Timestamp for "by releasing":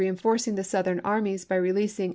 1.45-2.05